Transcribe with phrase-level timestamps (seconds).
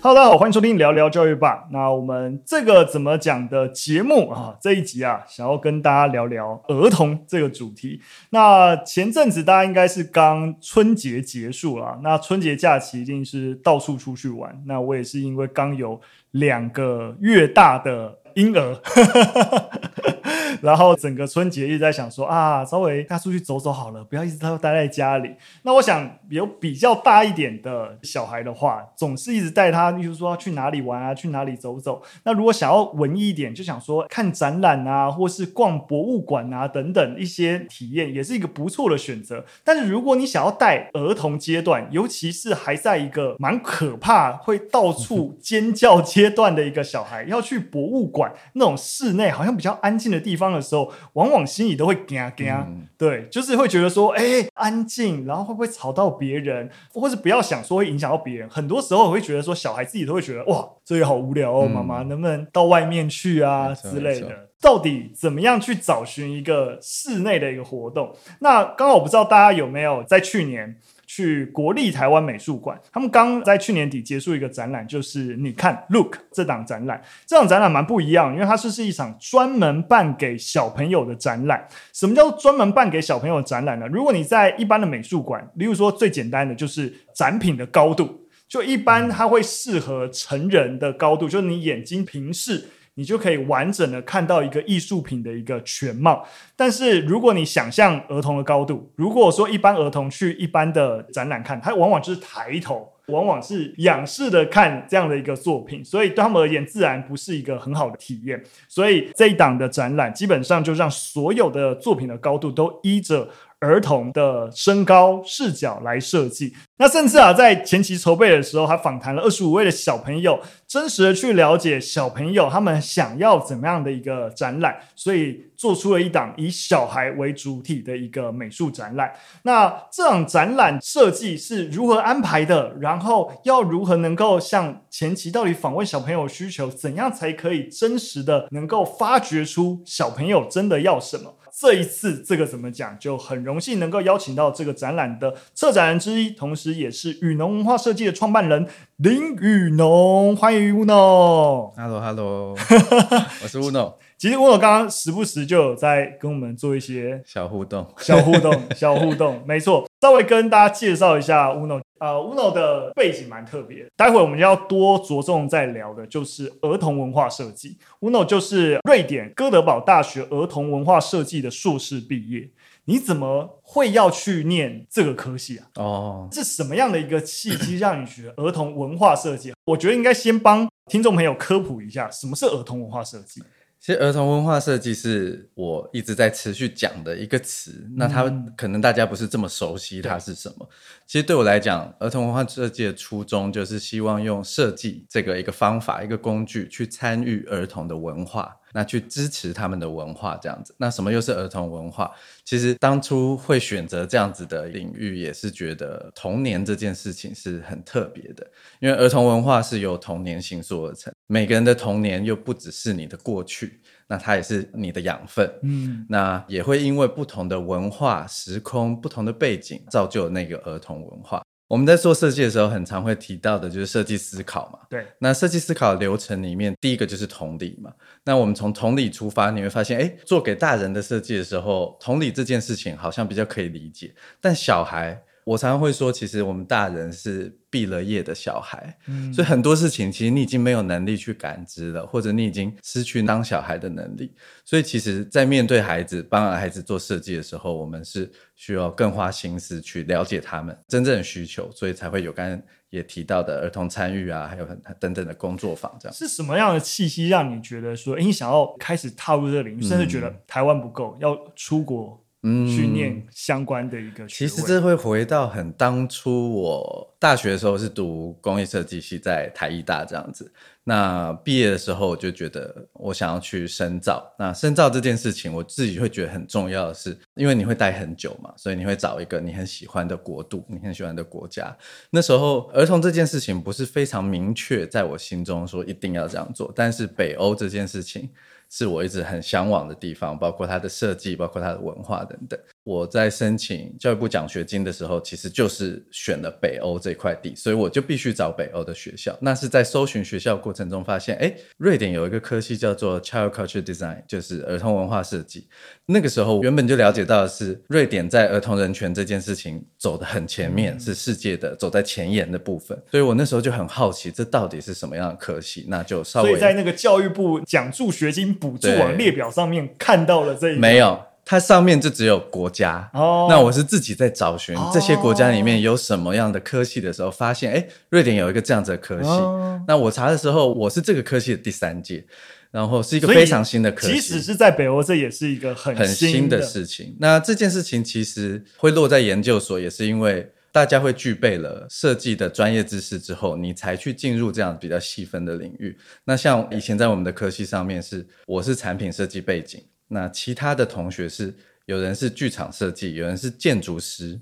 [0.00, 1.66] 好大家好，欢迎收听聊聊教育吧。
[1.72, 4.56] 那我们这个怎么讲的节目啊？
[4.60, 8.00] 这一集啊，想要跟大家聊聊儿童这个主题。
[8.30, 14.62] 那前阵子大家应该是刚春节结束了，那春节假期一定是到处出去玩。
[14.66, 18.76] 那我也是因为刚有两个月大的婴儿。
[20.60, 25.32] 然后整个春节一直在想说啊，稍微带他出去走走好了，不要一直都待在家里。
[25.62, 32.02] 那我想有比较大一点的小孩的话，总是一直带他，比如说去哪里玩啊，去哪里走走。
[32.24, 39.44] 那如果想要文艺一点，就想说看展览啊，或是逛博物馆啊等等一些体验，也是一个不错的选择。
[39.62, 58.48] 但是如果你想要带儿童阶段，尤其是还在一个蛮可怕、会到处尖叫阶段的一个小孩，要去博物馆那种室内好像比较安静的地方的时候，往往心里都会惊惊，嗯、对，就是会觉得说，哎、欸，安静，然后会不会吵到别人，或是不要想说会影响到别人。
[58.48, 64.48] 很多时候我会觉得说，小孩自己都会觉得，哇，这里好无聊哦，妈妈、嗯、能不能到外面去啊之类的？
[64.60, 68.14] 到底怎么样去找寻一个室内的一个活动？
[68.40, 70.76] 那刚好我不知道大家有没有在去年。
[71.08, 81.66] 去国立台湾美术馆，他们刚在去年底结束一个展览，就是你看 Look 这档展览，这档展览蛮不一样，因为它是是一场专门办给小朋友的展览。
[81.94, 83.88] 什么叫专门办给小朋友展览呢？
[83.88, 92.68] 如果你在一般的美术馆，例如说最简单的就是展品的高度，就一般它会适合成人的高度，就是你眼睛平视。
[92.98, 96.26] 你就可以完整的看到一个艺术品的一个全貌。
[96.56, 108.42] 但是如果你想象儿童的高度，如果说一般儿童去一般的展览看，他往往就是抬头，往往是仰视的看这样的一个作品，所以对他们而言，自然不是一个很好的体验。
[108.66, 113.28] 所以这一档的展览基本上就让所有的作品的高度都依着
[113.60, 120.38] 儿童的身高视角来设计，那甚至啊，在前期筹备的时候，还访谈了二十五位的小朋友，
[120.68, 129.12] 真实的去了解小朋友他们想要怎么样的一个展览，所以做出了一档以小孩为主体的一个美术展览。
[129.42, 132.76] 那这档展览设计是如何安排的？
[132.80, 141.34] 然后要如何能够像前期到底访问小朋友需求，怎样才可以真实的能够发掘出小朋友真的要什么？
[141.60, 151.72] 这一次这个怎么讲，就很荣幸能够邀请到这个展览的策展人之一，同时也是雨农文化设计的创办人林雨农，欢迎宇农。
[151.76, 152.56] Hello，Hello，
[153.44, 153.94] 我是宇农。
[154.16, 159.88] 其实 Uno 刚刚时不时就有在跟我们做一些小互动，小互动， 小互动，没错。
[160.00, 161.80] 稍微跟大家介绍一下 Uno。
[162.00, 167.76] 呃，Uno 的背景蛮特别，待会我们要多着重在聊的就是儿童文化设计。
[168.00, 172.48] Uno 就是瑞典哥德堡大学儿童文化设计的硕士毕业，
[172.88, 175.66] 你怎么会要去念这个科系啊？
[175.74, 179.52] 哦，是什么样的一个契机让你学儿童文化设计？
[179.66, 183.42] 我觉得应该先帮听众朋友科普一下，什么是儿童文化设计。
[183.78, 188.24] 其实儿童文化设计是我一直在持续讲的一个词，嗯、那它
[188.56, 190.56] 可能大家不是这么熟悉它是什么。
[190.58, 190.68] 对
[191.06, 198.56] 其实对我来讲，儿童文化设计的初衷就是希望用设计这个一个方法、一个工具去参与儿童的文化。
[198.72, 200.74] 那去支持他们的文化，这样子。
[200.78, 202.10] 那什么又是儿童文化？
[202.44, 208.46] 其实当初会选择这样子的领域，也是觉得童年这件事情是很特别的。
[208.80, 215.50] 因为儿童文化是由童年形塑而成，每个人的童年又不只是你的过去，那它也是你的养分。
[215.62, 221.42] 嗯，那也会因为不同的文化、时空、不同的背景，造就那个儿童文化。
[221.68, 224.80] 我们在做设计的时候，很常会提到的就是设计思考嘛。
[224.90, 227.92] 对，那设计思考流程里面，第一个就是同理嘛。
[228.24, 235.22] 那我们从同理出发，你会发现，哎，做给大人的设计的时候，同理这件事情好像比较可以理解，但小孩。
[235.48, 244.34] 我常常会说，其实我们大人是毕了业的小孩，嗯，所以很多事情其实你已经没有能力去感知了，或者你已经失去当小孩的能力。
[244.62, 256.14] 所以其实，在面对孩子、帮孩子做设计的时候，我们是需要更花心思去了解他们真正的需求，所以才会有刚才也提到的儿童参与啊，还有很等等的工作坊这样。
[256.14, 262.22] 是什么样的契机让你觉得说，哎，你想要开始踏入这个领域，嗯，甚至觉得台湾不够，要出国？
[262.42, 264.26] 嗯，去念相关的一个。
[264.28, 270.52] 其实这会回到很当初，我大学的时候是读工业设计系，在台艺大这样子。
[270.84, 274.32] 那毕业的时候，我就觉得我想要去深造。
[274.38, 281.76] 那深造这件事情，我自己会觉得很重要的是，因为你会待很久嘛，所以你会找一个你很喜欢的国度，你很喜欢的国家。
[282.10, 288.30] 那时候儿童这件事情不是非常明确，在我心中说一定要这样做，但是北欧这件事情。
[288.70, 292.58] 是我一直很向往的地方，包括它的设计，包括它的文化等等。
[292.88, 299.36] 我在申请教育部奖学金的时候，其实就是选了北欧这块地，所以我就必须找北欧的学校。
[299.42, 305.68] 那是在搜寻学校过程中发现，哎，瑞典有一个科系叫做 Child Culture Design，就是儿童文化设计。
[306.06, 312.98] 那个时候原本就了解到的是，瑞典在儿童人权这件事情走得很前面，嗯、是世界的走在前沿的部分。
[313.10, 315.84] 所以我那时候就很好奇，这到底是什么样的科系？
[315.88, 321.27] 那就稍微所以在那个教育部奖助学金补助网列表上面看到了这一没有。
[321.50, 329.30] 它上面就只有国家哦，那我是自己在找寻这些国家里面有什么样的科系的时候，发现哎，瑞典有一个这样子的科系。
[329.30, 332.22] 哦、那我查的时候，我是这个科系的第三届，
[332.70, 334.12] 然后是一个非常新的科系。
[334.12, 337.16] 即使是在北欧，这也是一个很很新的事情。
[337.18, 345.96] 那这件事情其实会落在研究所，也是因为大家会具备了设计的专业知识之后，你才去进入这样比较细分的领域。
[346.24, 349.82] 那像以前在我们的科系上面是，我是产品设计背景。
[350.08, 354.40] 那其他的同学是，有人是剧场设计，有人是建筑师，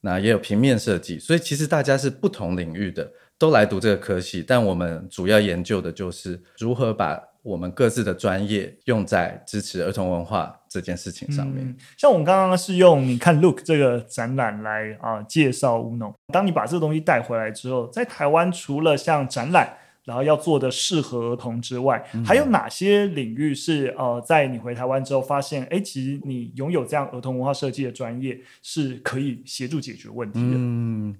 [0.00, 4.44] 那也有平面设计，所以其实大家是不同领域的，都来读这个科系。
[4.46, 11.76] 但我们主要研究的就是如何把我们各自的专业用在支持儿童文化这件事情上面。
[11.96, 16.12] 像我们刚刚是用你看 Look 这个展览来啊、介绍乌农。
[16.32, 19.78] 当你把这个东西带回来之后，在台湾除了像展览。
[20.06, 30.56] 然后要做的适合儿童之外，还有哪些领域是呃，在你回台湾之后发现，哎，其实你拥有这样儿童文化设计的专业是可以协助解决问题的。
[30.56, 31.14] 嗯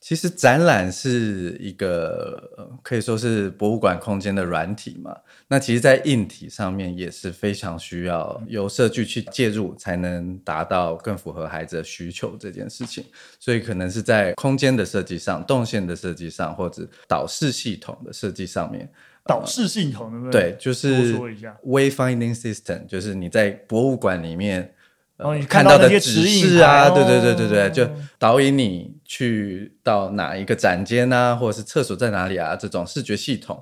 [0.00, 5.14] 其实展览是一个可以说是博物馆空间的软体嘛，
[5.48, 13.04] 那其实，在硬体上面也是非常需要由设计去介入，才能达到更符合孩子的需求这件事情。
[13.40, 18.88] 所以，可能是在空间的设计上、动线的设计上，或者导视系统的设计上面。
[19.24, 20.52] 导视系统对不对？
[20.52, 21.18] 对，就是
[21.66, 24.72] Wayfinding System，就是你在博物馆里面。
[25.18, 33.60] 哦，你看到的指示啊，对对对对对，就导引你去到哪一个展间啊，或者是厕所在哪里啊，这种视觉系统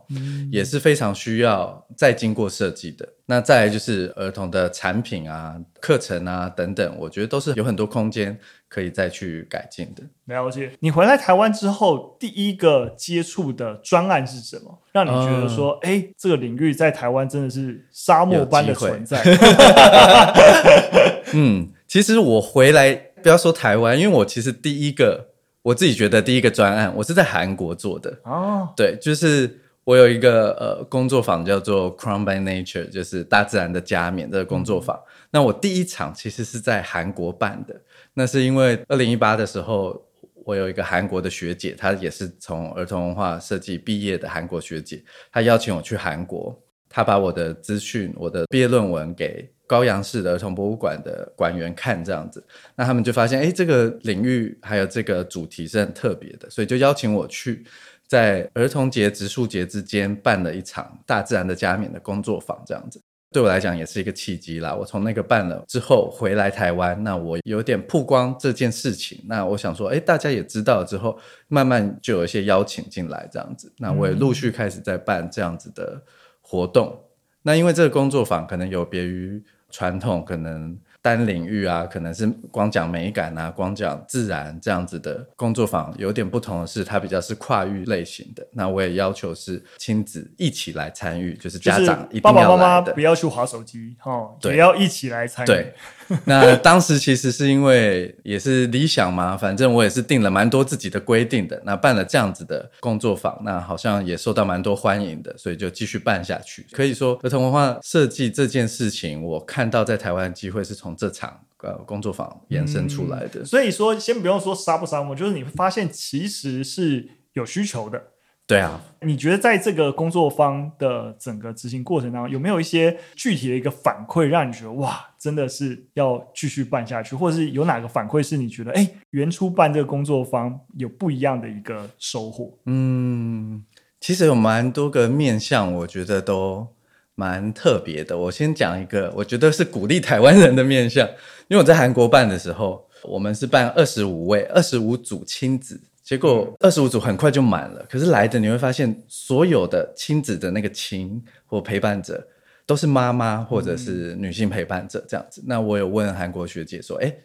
[0.53, 3.09] 也是非常需要再经过设计的。
[3.29, 8.39] 那再来就是儿童的产品啊、课程啊等等，我觉得都是有很多空间
[8.69, 10.03] 可以再去改进的。
[10.27, 10.71] 了解。
[10.81, 14.79] 你回来台湾之后，第一个接触的专案是什么？
[14.93, 19.21] 让你觉得说，哎、嗯，这个领域在台湾真的是沙漠般的存在。
[21.33, 25.29] 嗯，其实我回来不要说台湾，因为我其实第一个
[25.63, 28.19] 我自己觉得第一个专案，我是在韩国做的。
[28.25, 34.97] 哦，对，就是我有一个呃工作坊叫做 Crown by Nature，就是大自然的加冕这个工作坊。
[34.97, 37.81] 嗯、那我第一场其实是在韩国办的，
[38.15, 40.03] 那是因为二零一八的时候。
[40.47, 45.03] 我有一个韩国的学姐，她也是从儿童文化设计毕业的韩国学姐，
[45.33, 46.57] 她邀请我去韩国，
[46.89, 57.65] 她把我的资讯、我的毕业论文给高阳市的儿童博物馆的馆员看，这样子，那他们就发现，哎，这个领域还有这个主题是很特别的，所以就邀请我去
[58.07, 63.01] 在儿童节、植树节之间办了一场大自然的加冕的工作坊，这样子。
[63.33, 64.75] 对我来讲也是一个契机啦。
[64.75, 69.23] 我从那个办了之后回来台湾，那我有点曝光这件事情。
[69.27, 71.19] 那我想说，哎，大家也知道之后，
[71.49, 73.71] 慢慢就有一些邀请进来这样子。
[73.79, 76.01] 那我也陆续开始在办这样子的
[76.41, 76.99] 活动。
[77.43, 80.79] 那因为这个工作坊可能有别于传统，可能。
[81.07, 88.45] 单领域啊，可能是光讲美感啊，光讲自然这样子的工作坊，有点不同的是，它比较是跨域类型的。
[88.51, 95.47] 那我也要求是亲子一起来参与，就是家长一定要来的，爸爸妈妈不要去划手机，哦，对，也要一起来参与。
[95.47, 95.73] 对，
[96.27, 101.63] 那当时其实是因为也是理想嘛，反正我也是定了蛮多自己的规定的。
[101.65, 106.67] 那办了这样子的工作坊，那好像也受到蛮多欢迎的，所以就继续办下去。
[106.73, 110.96] 可以说，儿童文化设计这件事情，我看到在台湾的机会是从。
[110.97, 113.41] 这场呃工作坊延伸出来的。
[113.41, 118.03] 嗯，所以说先不用说沙不沙漠，就是你会发现其实是有需求的。
[118.49, 132.57] 对啊，你觉得在这个工作坊的整个执行过程当中，有没有一些具体的一个反馈，让你觉得哇，真的是要继续办下去，或者是有哪个反馈是你觉得哎，原初办这个工作坊有不一样的一个收获？
[132.67, 133.65] 嗯，
[133.99, 136.76] 其实有蛮多个面向，我觉得都。
[137.17, 141.09] 蛮特别的，我先讲一个，我觉得是鼓励台湾人的面向。
[141.49, 147.85] 因为我在韩国办的时候，我们是办二十五位、二十五组亲子，结果二十五组很快就满了。
[147.89, 152.23] 可是来的你会发现，所有的亲子的那个亲或陪伴者
[152.67, 155.43] 都是妈妈或者是女性陪伴者这样子。
[155.47, 157.17] 那我有问韩国学姐说：“诶，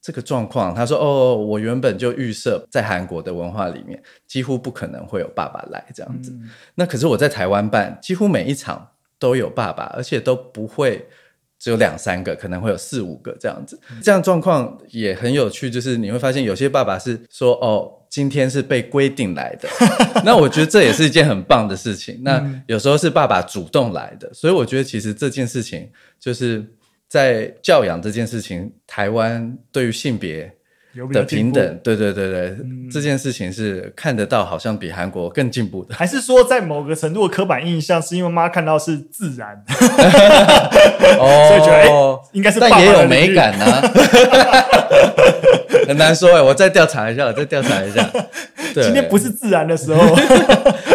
[0.00, 6.32] 这个状况？”她说：“哦，我原本就预设在韩国的文化里面，几乎不可能会有爸爸来这样子。
[6.74, 11.06] 那可是我在台湾办，几乎每一场。”都有爸爸，而且都不会
[11.58, 13.80] 只有两三个，可能会有四五个这样子。
[14.02, 19.68] 这样状况也很有趣，就是你会发现有些爸爸是说哦，今天是被规定来的，
[20.24, 22.20] 那我觉得这也是一件很棒的事情。
[22.22, 26.64] 那有时候是爸爸主动来的，所以我觉得其实这件事情就是
[27.08, 30.55] 在教养这件事情，台湾对于性别。
[31.12, 35.94] 的平等，对对对对，嗯、这件事情是看得到，好像比韩国更进步的。
[35.94, 39.62] 还是说，在某个程度的刻板印象，是因为妈看到是自然，
[41.18, 43.82] 哦，所以觉得、欸、应该是爸爸，但也有美感啊。
[45.86, 48.04] 很难说哎，我再调查一下，我再调查一下。
[48.74, 50.16] 对，今天不是自然的时候。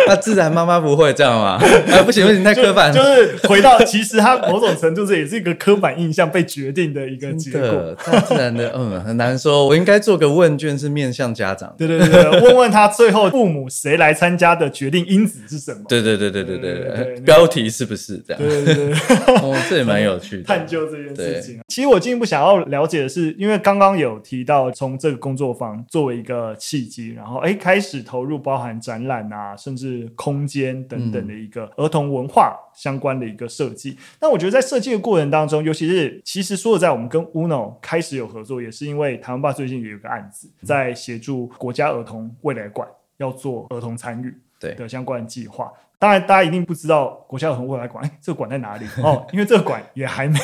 [0.06, 1.58] 那自然妈妈不会这样吗？
[1.92, 2.92] 啊，不行不行，太刻板。
[2.92, 7.96] 就是回到，其实它某种程度这也是一个刻板印象被决定的一个结果。
[8.04, 9.66] 太自然的，嗯，很难说。
[9.66, 11.74] 我应该做个问卷，是面向家长。
[11.78, 15.82] 对对对，问问他最后父母谁来参加的决定因子是什么？
[15.88, 18.42] 对对对对对对对，标题是不是这样？
[18.42, 18.94] 对对对，
[19.42, 21.60] 哦，这也蛮有趣的，探究这件事情。
[21.68, 24.72] 其实我进一步想要了解的是，因为刚刚有提到。
[24.74, 33.98] 从这个工作坊作为一个契机，然后哎开始投入包含展览啊，甚至空间等等的一个儿童文化相关的一个设计。
[34.20, 45.72] 那、嗯、我觉得在设计的过程当中，尤其是其实说实在，我们跟 UNO 开始有合作，也是因为台湾爸最近也有个案子，在协助国家儿童未来馆要做儿童参与的相关的计划。
[46.00, 48.88] 当然，大家一定不知道国家儿童未来馆，哎，这个馆在哪里？
[49.04, 50.40] 哦，因为这个馆也还没，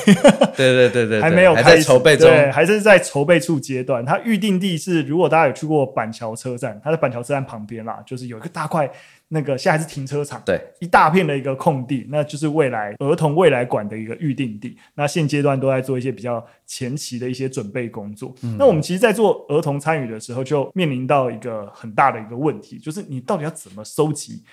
[0.55, 4.05] 对对对对，还没有开始，还在筹备中，对，还是在筹备处阶段。
[4.05, 8.87] 它预定地是，如果大家有去过板桥车站，它在板桥车站旁边啦，就是有一个大块，
[9.29, 14.77] 那个现在是停车场，对，一大片的一个空地，那就是未来儿童未来馆的一个预定地。
[14.95, 18.33] 那现阶段都在做一些比较前期的一些准备工作。
[18.43, 24.43] 嗯、那我们其实，在做儿童参与的时候，就面临到一个很大的一个问题，就是你到底要怎么收集？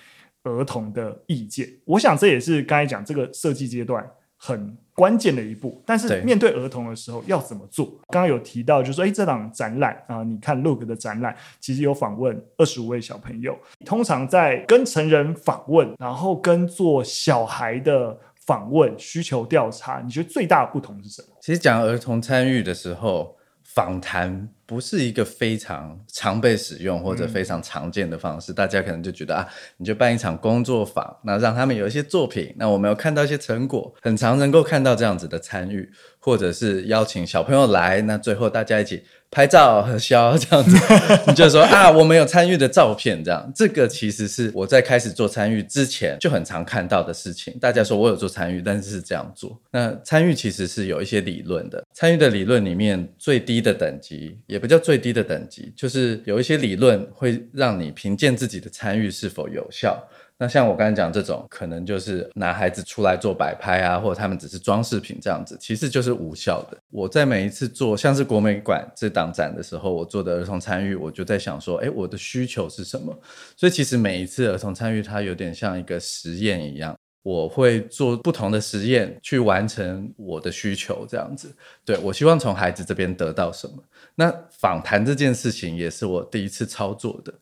[0.46, 5.82] 儿童的意见，我想这也是刚才讲这个设计阶段很关键的一步。
[5.84, 7.86] 但是面对儿童的时候要怎么做？
[8.08, 13.58] 刚刚有提到，就是说，哎，这档展览啊，你看 Look 的展览，其实有访问二十五位小朋友。
[13.84, 21.28] 通常在跟成人访问，然后跟做小孩的访问、需求调查，你觉得最大的不同是什么？
[21.40, 23.36] 其实讲儿童参与的时候。
[23.66, 39.04] 访谈不是一个非常常被使用或者非常常见的方式，嗯、大家可能就觉得啊，你就办一场工作坊，那让他们有一些作品，那我们有看到一些成果，很常能够看到这样子的参与，或者是邀请小朋友来，那最后大家一起。
[39.34, 40.78] 拍照核销这样子，
[41.26, 47.52] 你就说啊，我们有参与的照片，这样，这个其实是我在开始做参与之前就很常看到的事情。
[47.60, 49.60] 大家说我有做参与，但是是这样做。
[49.72, 60.00] 那参与其实是有一些理论的，参与的理论里面最低的等级，也不叫最低的等级，就是有一些理论会让你评鉴自己的参与是否有效。
[60.36, 66.76] 那像我刚才讲这种，可能就是男孩子出来做摆拍啊，或者他们只是装饰品这样子，其实就是无效的。
[66.90, 73.16] 我在每一次做像是国美馆这档展的时候，我做的儿童参与，我就在想说，哎，我的需求是什么？
[73.56, 81.54] 所以其实每一次儿童参与，它有点像一个实验一样，我会做不同的实验去完成我的需求，这样子。
[81.84, 83.76] 对，我希望从孩子这边得到什么？
[84.16, 87.32] 那访谈这件事情也是我第一次操作的。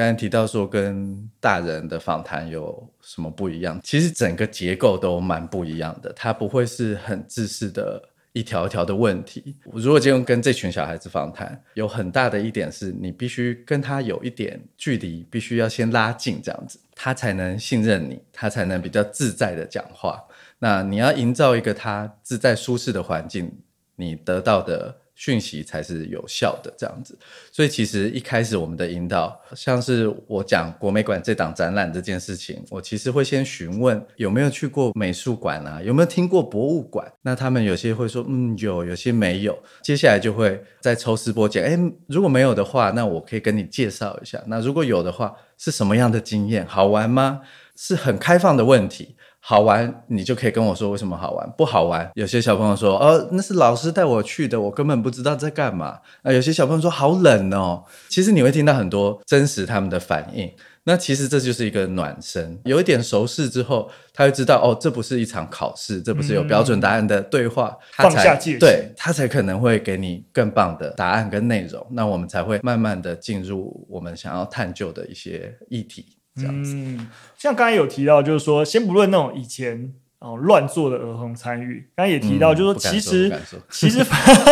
[0.00, 3.78] 刚才提到说跟大人的访谈有什么不一样？
[3.84, 8.02] 其实整个结构都蛮不一样的，它不会是很自私的
[8.32, 9.54] 一条一条的问题。
[9.70, 20.18] 如果今天跟这群小孩子访谈，有很大的一点是你必须跟他有一点距离，必须要先拉近，这样子他才能信任你，他才能比较自在的讲话。
[20.60, 23.52] 那你要营造一个他自在舒适的环境，
[23.96, 24.96] 你得到的。
[25.20, 27.16] 讯息才是有效的，这样子。
[27.52, 37.06] 所以其实一开始我们的引导，像是我讲国美馆这档展览这件事情，我其实会先询问有没有去过美术馆啊，有没有听过博物馆。
[37.20, 39.62] 那他们有些会说，嗯，有，有些没有。
[39.82, 44.42] 接下来就会再抽丝剥茧，诶，如果没有的话，那我可以跟你介绍一下。
[44.46, 46.66] 那如果有的话，是什么样的经验？
[46.66, 47.42] 好玩吗？
[47.76, 49.16] 是很开放的问题。
[49.42, 51.50] 好玩，你就可以跟我说为什么好玩。
[51.56, 55.98] 不好玩，有些小朋友说，哦，那是老师带我去的，我根本不知道在干嘛。
[56.22, 57.82] 那有些小朋友说好冷哦。
[58.08, 60.50] 其实你会听到很多真实他们的反应。
[60.84, 71.86] 那其实这就是一个暖身，有一点熟识之后，他会知道哦，这不是一场考试，这不是有标准答案的对话，嗯、他才放下戒心，对，他才可能会给你更棒的答案跟内容。
[71.90, 76.16] 那我们才会慢慢的进入我们想要探究的一些议题。
[76.36, 81.86] 这样子，嗯，像刚才有提到，就是说，先不论那种以前哦乱做的儿童参与。
[81.96, 84.04] 刚刚也提到，就是说其实、嗯、其实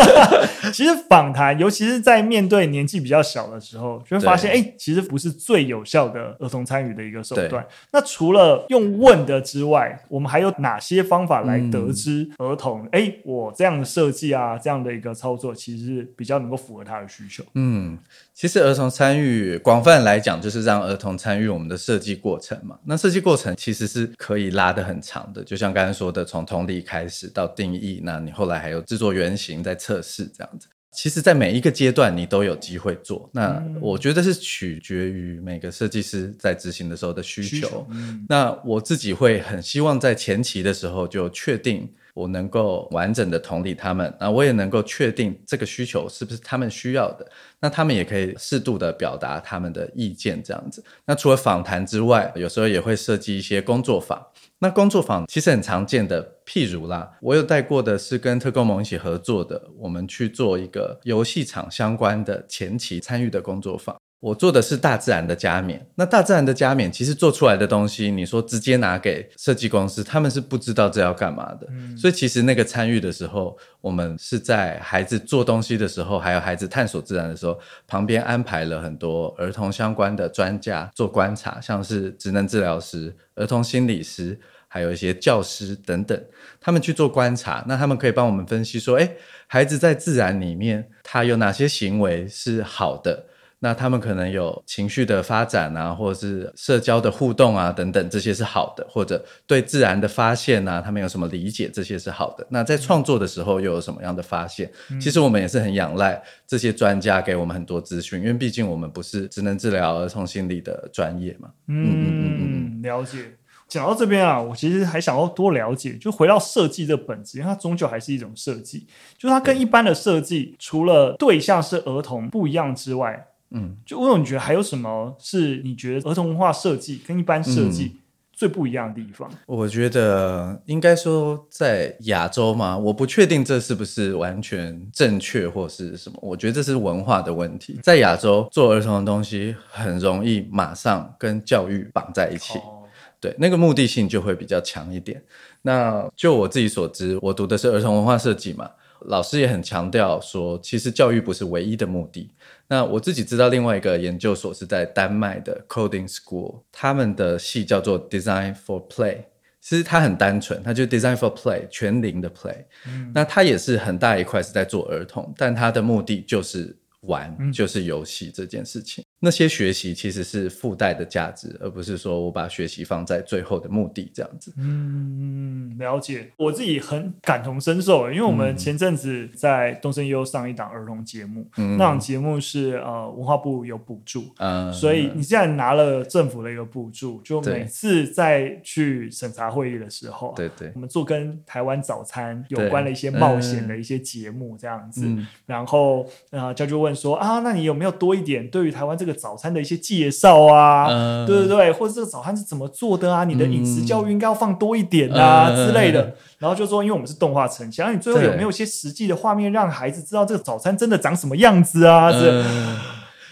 [0.73, 7.65] 其实访谈，尤其是在面对年纪比较小的时候，就会发现，哎，其实不是最有效的儿童参与的一个手段。
[7.93, 12.87] 那除了用问的之外，我们还有哪些方法来得知儿童？
[12.93, 17.45] 哎、嗯，我这样的设计啊，这样的一个操作，其实是比较能够符合他的需求。
[17.55, 17.99] 嗯，
[18.33, 22.79] 其实儿童参与广泛来讲，就是让儿童参与我们的设计过程嘛。
[22.85, 30.69] 那设计过程其实是可以拉得很长的，就像刚才说的，从同理开始到定义，那你后来还有制作原型、在测试这样子。
[30.91, 33.29] 其实，在每一个阶段，你都有机会做。
[33.33, 37.49] 那我觉得是取决于每个设计师在执行的时候的需求。
[37.49, 47.31] 需求嗯、那我自己会很希望在前期的时候就确定我能够完整的同理他们，那我也能够确定这个需求是不是他们需要的。
[47.61, 50.83] 那他们也可以适度的表达他们的意见，这样子。
[51.05, 54.21] 那除了访谈之外，有时候也会设计一些工作坊。
[54.61, 63.97] 那工作坊其实很常见的，譬如啦，我有带过的是跟特工盟一起合作的，我们去做一个游戏场相关的前期参与的工作坊。
[64.21, 71.69] 我做的是大自然的加冕，那大自然的加冕其实做出来的东西，你说直接拿给设计公司，他们是不知道这要干嘛的。
[71.71, 71.97] 嗯。
[71.97, 77.57] 所以其实那个参与的时候，我们是在孩子做东西的时候，还有孩子探索自然的时候，
[77.87, 86.21] 旁边安排了很多儿童相关的专家做观察，像是职能治疗师、儿童心理师，还有一些教师等等，
[86.61, 93.27] 他们去做观察，那他们可以帮我们分析说，诶，孩子在自然里面，他有哪些行为是好的？
[93.61, 102.47] 那他们可能有情绪的发展啊，或者是社交的互动啊，等等，这些是好的；或者对自然的发现啊，他们有什么理解，这些是好的。
[102.51, 104.71] 那在创作的时候又有什么样的发现？
[104.91, 111.51] 嗯、其实我们也是很仰赖这些专家给我们很多资讯，因为毕竟我们不是只能治疗儿童心理的专业嘛。
[111.67, 113.33] 嗯嗯嗯嗯，了解。
[113.67, 118.87] 讲到这边啊，我其实还想要多了解，就回到设计的本质，因为它终究还是一种设计，
[119.19, 123.27] 就是它跟一般的设计，除了对象是儿童不一样之外。
[123.51, 127.97] 嗯，就问你觉得还有什么是你觉得儿童文化设计跟一般设计
[128.33, 129.29] 最不一样的地方？
[129.33, 136.19] 嗯，我觉得应该说在亚洲嘛，我不确定这是不是完全正确或是什么。
[136.23, 137.81] 我觉得这是文化的问题。
[137.83, 142.85] 在亚洲做儿童的东西很容易马上跟教育绑在一起，哦，
[143.19, 145.23] 对，那个目的性就会比较强一点。
[145.63, 148.71] 那就我自己所知，我读的是儿童文化设计嘛。
[149.03, 152.31] 老师也很强调说，其实教育不是唯一的目的。
[152.69, 159.25] 那我自己知道另外一个研究所是在丹麦的 Coding School，他们的系叫做 Design for Play。
[159.61, 162.65] 其实它很单纯，它就 Design for Play，全龄的 Play。
[162.87, 163.11] 嗯。
[163.15, 169.05] 那它也是很大一块是在做儿童，但它的目的就是玩，就是游戏这件事情。
[169.21, 174.55] 那些学习其实是附带的价值，而不是说我把学习放在最后的目的这样子。
[174.57, 176.31] 嗯，了解。
[176.37, 199.08] 我自己很感同身受，因为我们前阵子在东森优上一档儿童节目，嗯、那档节目是呃文化部有补助，嗯，所以你现在拿了政府的一个补助，就每次在去审查会议的时候，对对，我们做跟台湾早餐有关的一些冒险的一些节目这样子，嗯、然后呃教就问说啊，那你有没有多一点对于台湾这个？
[199.13, 203.25] 早餐的一些介绍啊，嗯、对对对，或者这个早餐是怎么做的啊？
[203.25, 206.15] 你的饮食教育应该要放多一点啊、嗯、之类的。
[206.39, 212.11] 然后就说，因为我们是动画呈现，然后你最后有没有一些实际的画面，让孩子知道这个早餐真的长什么样子啊？
[212.11, 212.43] 这。
[212.43, 212.77] 嗯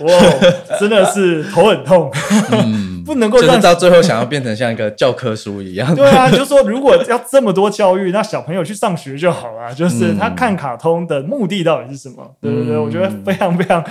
[0.00, 0.08] 哇，
[0.78, 2.12] 真的是头很痛，
[2.52, 5.94] 嗯、不能够让就是到最后想要变成像一个教科书一样。
[5.96, 9.72] 对啊， 就是说如果要这么多教育，那小朋友去上学就好了。
[9.72, 12.16] 就是他看卡通的目的到底是什么？
[12.42, 13.84] 嗯、对对对，我觉得非常非常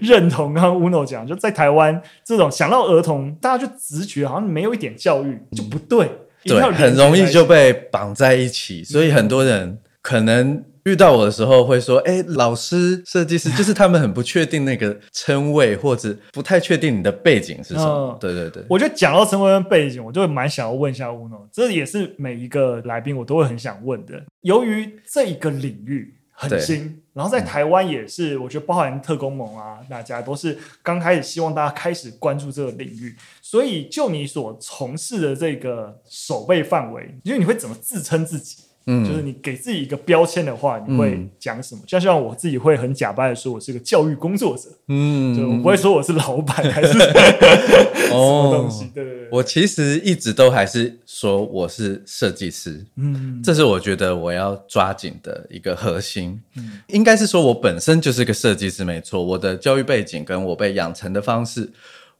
[0.00, 6.08] 认同刚刚 Uno 讲，就在台湾这种想到儿童，大家就直觉好像没有一点教育就不对，
[6.44, 9.78] 对，很容易就被绑在一起，所以很多人
[10.10, 10.64] 可能。
[10.84, 18.10] 遇到我的时候会说：“哎，老师、设计师，就是他们很不确定那个称谓，或者不太确定你的背景是什么。
[18.10, 24.24] 嗯”对对对，我觉得讲到称谓跟背景，我就会蛮想要问一下 Uno，这也是每一个来宾我都会很想问的。
[24.40, 38.62] 由于这一个领域很新，然后在台湾也是，我觉得包含特工盟啊，大家都是刚开始希望大家开始关注这个领域，所以就你所从事的这个守备范围，因为你会怎么自称自己？
[38.92, 41.80] 嗯，就是你给自己一个标签的话，你会讲什么？
[41.86, 44.68] 就、嗯、像我自己会很假掰的说，我是个教育工作者。
[44.88, 48.90] 嗯，就我不会说我是老板还是 什么东西。
[48.92, 52.84] 对对对，我其实一直都还是说我是设计师。
[52.96, 56.40] 嗯，这是我觉得我要抓紧的一个核心。
[56.56, 59.22] 嗯，应该是说我本身就是个设计师，没错。
[59.22, 61.70] 我的教育背景跟我被养成的方式，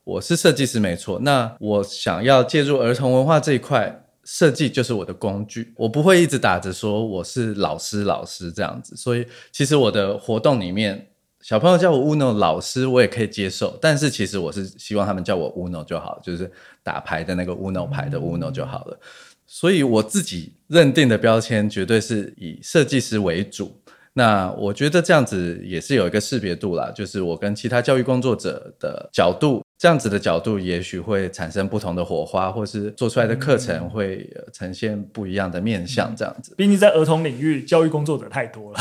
[0.05, 1.19] 我是设计师，没错。
[1.23, 4.05] 那我想要介入儿童文化这一块。
[4.33, 8.95] 设计就是我的工具，我不会一直打着说我是老师老师这样子。
[8.95, 11.05] 所以其实我的活动里面，
[11.41, 13.77] 小朋友叫我 Uno 老师，我也可以接受。
[13.83, 16.49] 但是其实我是希望他们叫我 Uno 就好，就是
[16.85, 18.97] 打牌的那个 Uno 牌的 Uno 就好了。
[19.03, 19.07] 嗯、
[19.49, 23.80] 所以我自己认定的标签绝对是以设计师为主。
[24.13, 36.55] 那我觉得这样子也是有一个识别度啦，就是我跟其他教育工作者的角度，这样子的角度也许会产生不同的火花，或是做出来的课程会呈现不一样的面向，这样子。
[36.57, 38.81] 毕竟在儿童领域，教育工作者太多了。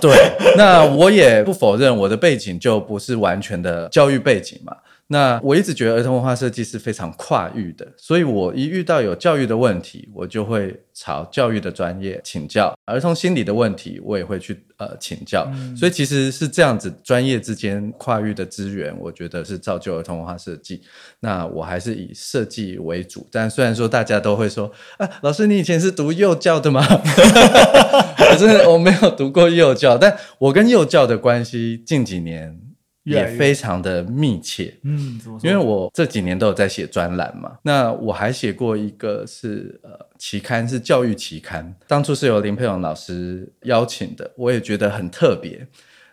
[0.00, 0.12] 对，
[0.56, 4.76] 那我也不否认我的背景就不是完全的教育背景嘛。
[5.12, 15.46] 那我一直觉得儿童文化设计是非常跨域的，所以我一遇到有教育的问题，我就会朝教育的专业请教；儿童心理的问题，我也会去呃请教。
[15.52, 20.80] 嗯、所以其实是这样子，专业之间跨域的资源，我觉得是造就儿童文化设计。
[21.20, 26.82] 那我还是以设计为主，但虽然说大家都会说，啊，老师你以前是读幼教的吗？
[28.16, 32.58] 可是我没有读过幼教，但我跟幼教的关系近几年。
[33.04, 45.66] 也非常的密切，嗯，因为我这几年都有在写专栏嘛，那我还写过一个是呃期刊，是教育期刊，当初是由林佩蓉老师邀请的，我也觉得很特别。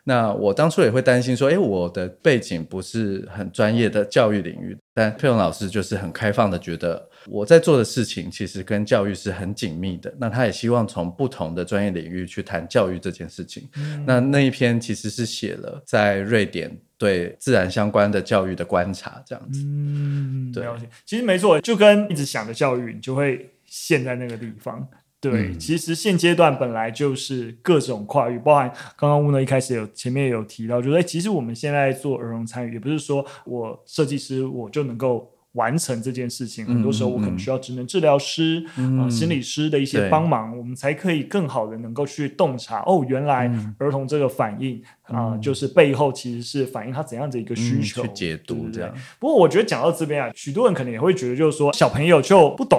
[0.05, 10.13] 那我当初也会担心说，诶，我的背景不是很专业的教育领域，但佩蓉老师就是很开放的，觉得我在做的事情其实跟教育是很紧密的。
[10.19, 13.67] 那他也希望从不同的专业领域去谈教育这件事情。
[13.75, 19.61] 嗯、那那一篇其实是写了在瑞典对自然相关的教育的观察，这样子。
[19.65, 20.65] 嗯，对，
[21.05, 24.87] 其实没错，就跟一直想着教育，你就会陷在那个地方。
[25.21, 38.99] 对，嗯、其实现阶段本来就是各种跨域，包含刚刚 Uno 一开始有前面有提到，就是哎，其实我们现在做儿童参与，也不是说我设计师我就能够完成这件事情，嗯、很多时候我可能需要职能治疗师啊、嗯。
[38.99, 48.93] 呃、心理师的一些帮忙，我们才可以更好的能够去洞察哦，原来儿童这个反应啊、就是背后其实是反映他怎样的一个需求，嗯、去解读这样。
[49.17, 52.78] 不过我觉得讲到这边啊，许多人可能也会觉得，就是说小朋友就不懂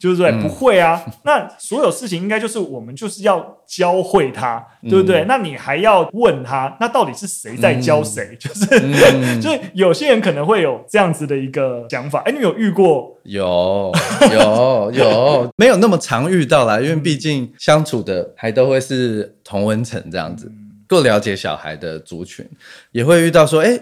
[0.00, 0.32] 对不对？
[0.40, 5.26] 不会啊，嗯、那所有事情应该就是我们就是要教会他，嗯、对不对？
[5.28, 8.30] 那你还要问他，那到底是谁在教谁？
[8.32, 12.20] 嗯、就是， 嗯、就是有些人可能会有这样子的一个想法。
[12.20, 13.14] 哎，你有遇过？
[13.24, 13.92] 有，
[14.32, 20.50] 有，有， 没有那么常遇到啦，因为毕竟相处的还都会是同温层这样子，
[20.88, 22.48] 够了解小孩的族群，
[22.92, 23.78] 也会遇到说，哎，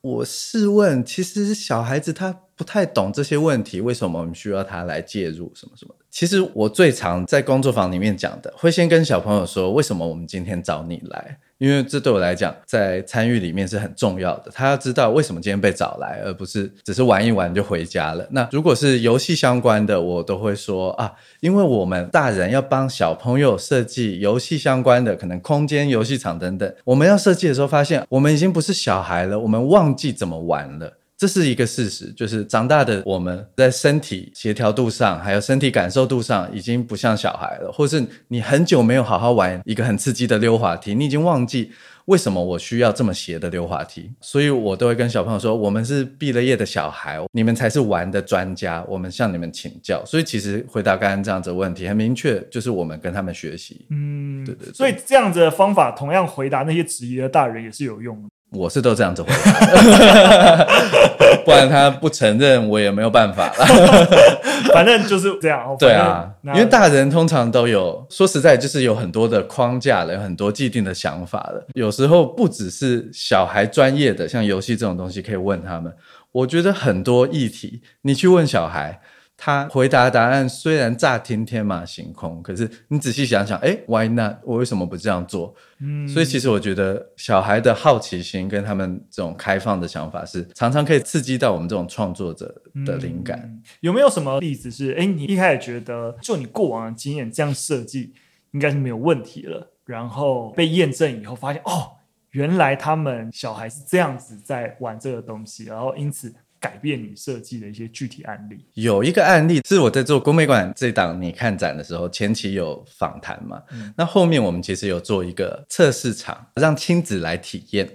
[0.00, 2.40] 我试问，其实小孩子他。
[2.58, 6.04] 不太懂这些问题，为什么我们需要他来介入什么什么的？
[6.10, 11.38] 其实我最常在工作坊里面讲的，会先跟小朋友说，为什么我们今天找你来？
[11.58, 14.50] 因为这对我来讲，在参与里面是很重要的。
[14.54, 18.26] 他要知道为什么今天被找来，而不是只是玩一玩就回家了。
[18.30, 26.74] 那如果是游戏相关的，我都会说啊，因为我们大人要帮小朋友设计游戏相关的，可能空间、游戏场等等。
[26.84, 30.94] 我们要设计的时候，发现我们已经不是小孩了，我们忘记怎么玩了。
[31.18, 37.72] 这是一个事实，就是长大的我们在身体协调度上，还有身体感受度上，已经不像小孩了。
[37.72, 41.72] 或是你很久没有好好玩一个很刺激的溜滑梯，你已经忘记
[42.04, 44.08] 为什么我需要这么斜的溜滑梯。
[44.20, 50.04] 所以我都会跟小朋友说，我们是毕了业的小孩，你们才是玩的专家，我们向你们请教。
[50.06, 53.84] 所以其实回答刚刚这样子的问题很明确，就是我们跟他们学习。
[53.90, 54.72] 嗯，对对对。
[54.72, 58.28] 所以这样子的方法，同样回答那些质疑的大人也是有用的。
[58.50, 60.64] 我是都这样子回答，
[61.44, 63.66] 不然他不承认，我也没有办法了。
[64.72, 65.76] 反正就是这样。
[65.78, 71.66] 对啊，因为大人通常都有，说实在，就是有很多的框架了，有很多既定的想法了。
[71.74, 75.92] 有时候不只是小孩专业的，像游戏这种东西可以问他们。
[76.32, 79.00] 我觉得很多议题，你去问小孩。
[79.40, 84.38] 他回答答案虽然乍听天马行空，可是你仔细想想，哎，Why not？
[84.42, 85.54] 我为什么不这样做？
[85.78, 92.52] 嗯，所以其实我觉得小孩的好奇心跟他们这种开放的想法，是常常可以刺激到我们这种创作者
[92.84, 93.38] 的灵感。
[93.44, 98.12] 嗯，有没有什么例子是，哎，你一开始觉得就你过往的经验这样设计
[98.50, 101.92] 应该是没有问题了，然后被验证以后发现，哦，
[102.32, 106.34] 原来他们小孩是这样子在玩这个东西，然后因此。
[106.60, 117.88] 改变你设计的一些具体案例，有一个案例是我在做国美馆这档你看展的时候，前期有访谈嘛，嗯、那后面我们其实有做一个测试场，让亲子来体验。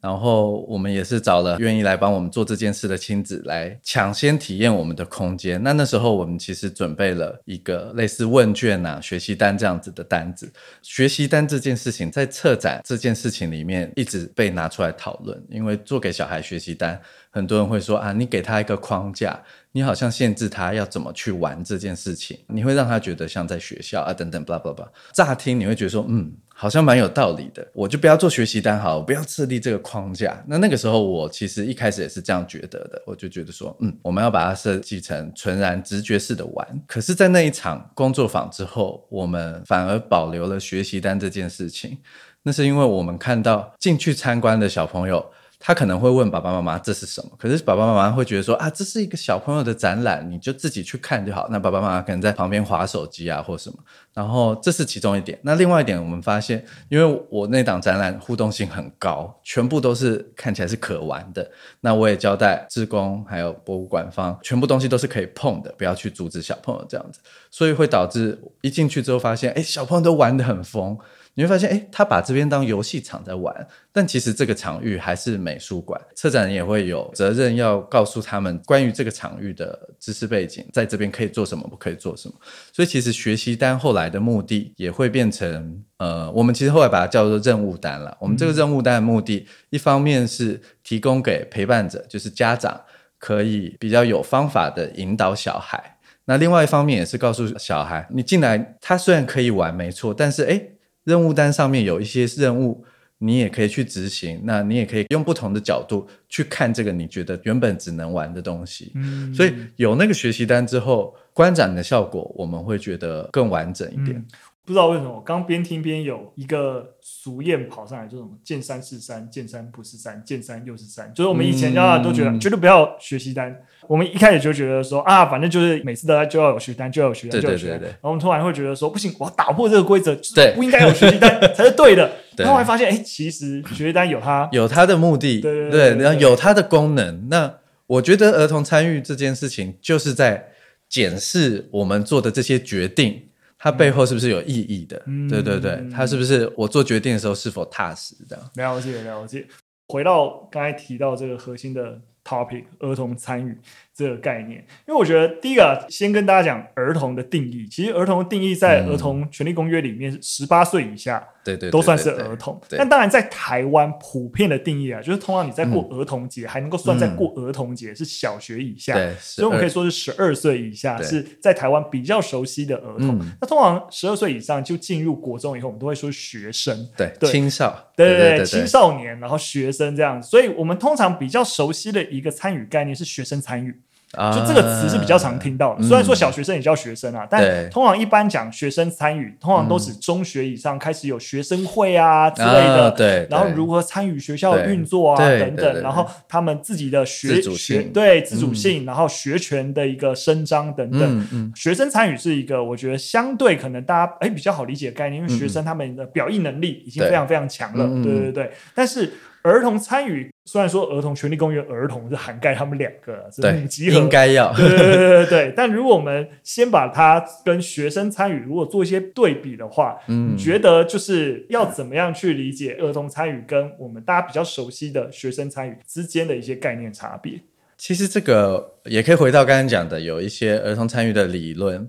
[0.00, 5.62] 然后我们也是找了愿意来帮我们做这件事的亲子来抢先体验我们的空间。
[5.62, 10.50] 那那时候我们其实准备了一个类似问卷啊、学习单这样子的单子。
[10.82, 16.98] 学习单这件事情在策展这件事情里面一直被拿出来讨论，因为做给小孩学习单，
[17.30, 19.38] 很多人会说啊，你给他一个框架，
[19.72, 24.88] 你好像限制他要怎么去玩这件事情，你会让他觉得像在学校啊等等，blah blah blah。
[25.12, 30.44] 乍听你会觉得说，嗯，好像蛮有道理的，我就不要做学习单好，我不要设立这个框架。
[30.46, 36.82] 那那个时候我其实一开始也是这样觉得的，我就觉得说，嗯，我们要把它设计成纯然直觉式的玩。
[36.86, 41.96] 可是，在那一场工作坊之后，我们反而保留了学习单这件事情。
[42.42, 45.24] 那是因为我们看到进去参观的小朋友。
[45.62, 51.46] 他可能会问爸爸妈妈这是什么，可是爸爸妈妈会觉得说啊，这是一个小朋友的展览，你就自己去看就好。
[51.50, 53.76] 那爸爸妈妈可能在旁边划手机啊或什么。
[54.14, 55.38] 然后这是其中一点。
[55.42, 61.48] 那另外一点，我们发现，因为我那档展览互动性很高，全部都是看起来是可玩的。
[61.82, 67.20] 那我也交代志工还有博物馆方，全部东西都是可以碰的，不要去阻止小朋友这样子。
[67.50, 70.98] 所以会导致一进去之后发现，哎，小朋友都玩得很疯。
[71.34, 75.98] 你会发现，诶，他把这边当游戏场在玩，但其实这个场域还是美术馆。
[76.14, 82.34] 策展人也会有责任要告诉他们关于这个场域的知识背景，在这边可以做什么，不可以做什么。
[82.72, 88.14] 所以，其实学习单后来的目的也会变成，呃，我们其实后来把它叫做任务单了。
[88.20, 92.78] 我们这个任务单的目的，一方面是提供给陪伴者，就是家长，
[93.18, 95.98] 可以比较有方法的引导小孩。
[96.24, 100.72] 那另外一方面也是告诉小孩，你进来，他虽然可以玩，没错，但是，诶。
[101.04, 102.84] 任务单上面有一些任务，
[103.18, 104.40] 你也可以去执行。
[104.44, 108.92] 那你也可以用不同的角度去看这个你觉得原本只能玩的东西。
[108.94, 114.16] 嗯，所以有那个学习单之后，观展的效果我们会觉得更完整一点。
[114.16, 114.26] 嗯
[114.70, 121.10] 不知道为什么，我刚边听边有一个俗谚跑上来，就什么“见山是山，见山不是山，见山又是山”。
[121.12, 123.52] 就是我们以前大家都觉得绝对不要学习单。
[123.88, 127.80] 我们一开始就觉得说啊，反正就是每次都要就要有学单，就要有学单，就要有学单。
[127.80, 132.08] 然后我们突然会觉得说，不行，我要打破这个规则，对，不应该有学习单 才是对的。
[132.36, 137.28] 然后还发现，哎，其实学习单有它 有它的目的，对对，然后有它的功能。
[137.28, 137.52] 那
[137.88, 140.46] 我觉得儿童参与这件事情，就是在
[140.88, 143.24] 检视我们做的这些决定。
[143.62, 145.00] 它背后是不是有意义的？
[145.06, 148.50] 嗯、对对对，它是不是我做决定的时候是否踏实的？
[148.54, 149.46] 了解了解。
[149.86, 153.58] 回到刚才提到这个核心的 topic，儿童参与。
[154.00, 154.58] 这个概念，
[154.88, 157.68] 因为我觉得第一个先跟大家讲儿童的定义。
[157.70, 162.58] 其实儿童的定义在儿童权利公约里面是十八岁以下，对对，都算是儿童。
[162.70, 173.18] 但当然在台湾普遍的定义啊，就是通常你在过儿童节还能够算在过儿童节，是小学以下，所以我们可以说是十二岁以下是在台湾比较熟悉的儿童。
[173.40, 180.22] 那通常十二岁以上就进入国中以后，我们都会说学生，对青少，对对对，青少年，然后学生这样。
[180.22, 183.80] 所以我们通常比较熟悉的一个参与概念是学生参与。
[184.12, 209.12] 就这个词是比较常听到的，虽然说小学生也叫学生啊，但通常一般讲学生参与，通常都是中学以上开始有学生会啊之类的，对，然后如何参与学校运作啊等等，然后他们自己的学学对自主性，然后学权的一个伸张等等，学生参与是一个我觉得相对可能大家哎比较好理解的概念，因为学生他们的表意能力已经非常非常强了，对对对，但是。
[209.42, 215.54] 儿童参与，虽然说儿童权利公约儿童是涵盖他们两个，对，是母集合应该要，对对对对对。
[215.56, 227.40] 但如果我们先把它跟学生参与，如果做一些对比的话，嗯，你觉得就是要怎么样去理解儿童参与跟我们大家比较熟悉的学生参与之间的一些概念差别？
[227.78, 231.88] 其实这个也可以回到刚刚讲的，有一些儿童参与的理论，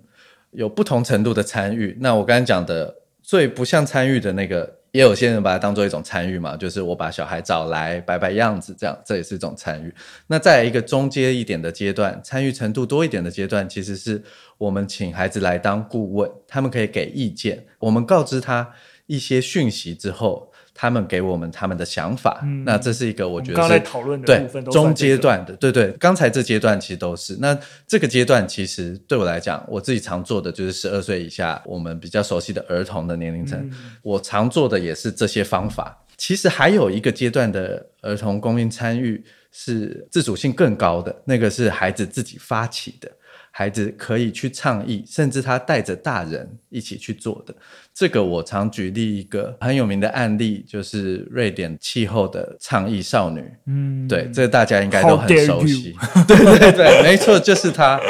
[0.52, 1.98] 有不同程度的参与。
[2.00, 4.78] 那我刚刚讲的最不像参与的那个。
[4.92, 9.94] 也有些人把它当做一种参与嘛，就是我把小孩找来摆摆样子，这样这也是一种参与。
[10.28, 14.22] 那在一个中阶一点的阶段，参与程度多一点的阶段，其实是
[14.58, 18.74] 我们请孩子来当顾问，他们可以给意见，我们告知他
[19.08, 20.51] 一些讯息之后。
[20.74, 27.38] 他们给我们他们的想法，嗯、那这是一个我觉得是刚才讨论的部分，对中阶段的，对对，刚才这阶段其实都是。
[27.40, 27.58] 那
[27.88, 35.98] 这个阶段其实对我来讲，我自己常做的就是十二岁以下我们比较熟悉的儿童的年龄层，嗯、我常做的也是这些方法。
[36.18, 43.12] 其实还有一个阶段的儿童公民参与是自主性更高的，那个是孩子自己发起的。
[43.54, 47.54] 孩子可以去倡议，甚至他带着大人一起去做的。
[48.02, 53.44] 这个我常举例一个很有名的案例，就是瑞典气候的倡议少女。
[53.68, 55.96] 嗯，对，这个大家应该都很熟悉。
[56.28, 58.02] 对对对，没错，就是她，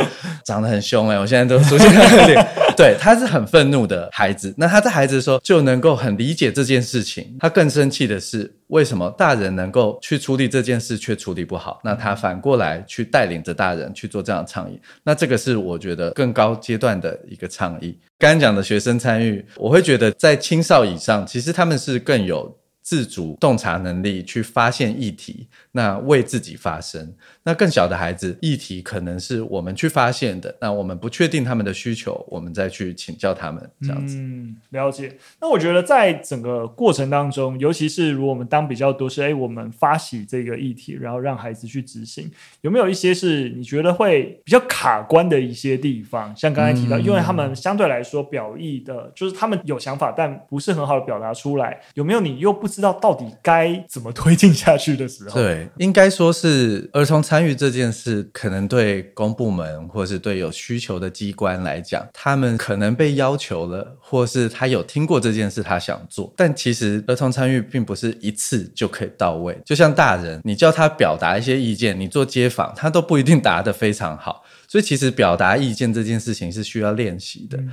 [0.45, 2.47] 长得很凶哎，我现在都出现她的脸。
[2.77, 4.54] 对，她是很愤怒的孩子。
[4.58, 7.36] 那她在孩子的时候就能够很理解这件事情。
[7.38, 11.81] 她更生气的是，为什么大人能够去处理这件事却处理不好？
[11.84, 14.79] 那他反过来去带领着大人去做这样的倡议。
[15.03, 15.41] 那这个。
[15.41, 17.97] 是我觉得更高阶段的一个倡议。
[18.19, 27.13] 刚刚讲的学生参与，我会觉得在青少以上，其实他们是更有自主洞察能力去发现议题，那为自己发声。
[27.44, 34.17] 那更小的孩子，议题可能是我们去发现的，那我们不确定他们的需求，我们再去请教他们，这样子。
[34.17, 35.17] 嗯，了解。
[35.39, 42.30] 那我觉得在整个过程当中，尤其是如果我们当比较多是，哎，我们发起这个议题，然后让孩子去执行，
[42.62, 46.36] 有没有一些是你觉得会比较卡关的一些地方？
[46.36, 55.41] 像刚才提到，嗯、因为他们相对来说表意的，就是他们有想法，但不是很好的表达出来，有没有你又不知道到底该怎么推进下去的时候？
[55.41, 66.34] 对，应该说是儿童参与这件事，可能对公部门或是对有需求的机关来讲，他们可能被要求了，或是他有听过这件事，他想做。
[66.38, 74.43] 但其实儿童参与并不是一次就可以到位，就像大人，你叫他表达一些意见，你做街访，他都不一定答得非常好。
[74.67, 77.57] 所以其实表达意见这件事情是需要练习的。
[77.57, 77.69] 嗯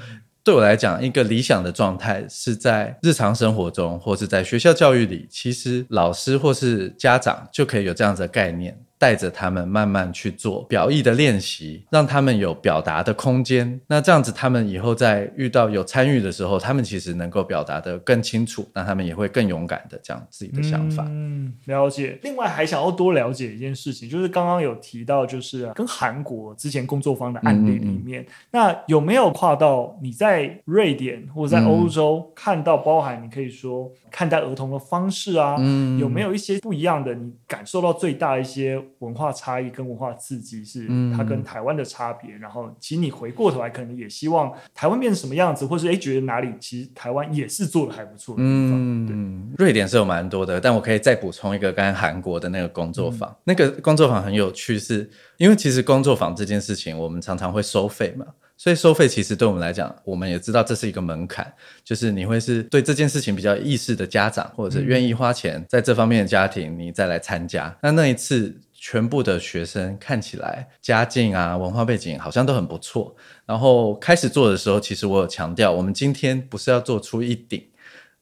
[0.49, 8.81] 对我来讲，一个理想的状态是在日常生活中，或是在学校教育里，其实老师或是家长就可以有这样子的概念。
[8.99, 13.81] 带着他们慢慢去做表意的练习，让他们有表达的空间。
[13.87, 21.05] 那这样子，他们以后在遇到有参与的时候，他们其实能够表达的更清楚，那他们也会更勇敢的讲自己的想法。
[21.09, 22.19] 嗯，了解。
[22.23, 37.15] 另外，还想要多了解一件事情，就是刚刚有提到，就是跟韩国之前工作坊的案例里面，嗯嗯嗯，那有没有跨到你在瑞典或者在欧洲看到，包含你可以说看待儿童的方式啊，嗯，有没有一些不一样的？
[37.15, 38.83] 你感受到最大一些？
[38.99, 48.73] 文化差异跟文化刺激是它跟台湾的差别，嗯、然后其实你回过头来可能也希望台湾变成什么样子，或是诶觉得哪里其实台湾也是做的还不错的地方。
[48.75, 58.27] 嗯，瑞典是有蛮多的，但我可以再补充一个，刚才韩国的那个工作坊，嗯、那个工作坊很有趣是，是因为其实工作坊这件事情我们常常会收费嘛。
[58.61, 61.47] 所以收费其实对我们来讲，我们也知道这是一个门槛，
[61.85, 67.73] 就是你会是对这件事情比较意识的家长，或者是愿意花钱在这方面的家庭，你再来参加。
[67.81, 68.53] 那那一次，
[68.91, 73.15] 全部的学生看起来家境啊、文化背景好像都很不错。
[73.45, 77.63] 然后开始做的时候，其实我有强调，我们今天不是要做出一顶。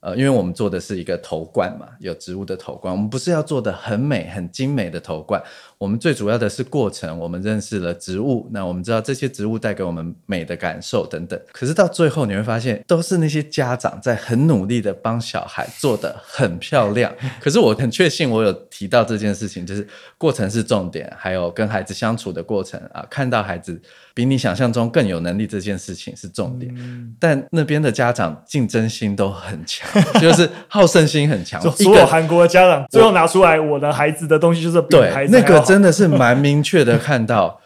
[0.00, 5.40] 呃，因为我们做的是一个头冠嘛，有植物的头冠，我们不是要做的很美、很精美的头冠，
[5.78, 7.18] 我们最主要的是过程。
[7.18, 11.38] 我们认识了植物，那我们知道这些植物带给我们美的感受等等。
[11.52, 17.12] 可是到最后你会发现，都是那些家长在很努力的帮小孩做得很漂亮。
[17.40, 19.86] 可是我很确信，我有提到这件事情，就是
[20.16, 23.80] 过程是重点，还有跟孩子相处的过程啊，看到孩子。
[24.14, 29.86] 比你想象中更有能力这件事情是重点，嗯、但那边的家长竞争心都很强，
[30.18, 31.60] 就是好胜心很强。
[31.76, 37.61] 所有韩国的家长最后拿出来我的孩子的东西就是比孩子对，那个真的是蛮明确的看到。